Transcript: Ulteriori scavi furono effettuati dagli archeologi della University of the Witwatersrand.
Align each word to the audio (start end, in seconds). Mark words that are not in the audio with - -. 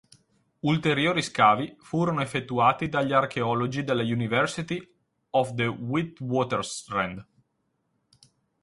Ulteriori 0.61 1.21
scavi 1.21 1.75
furono 1.79 2.23
effettuati 2.23 2.89
dagli 2.89 3.13
archeologi 3.13 3.83
della 3.83 4.01
University 4.01 4.91
of 5.29 5.53
the 5.53 5.67
Witwatersrand. 5.67 7.23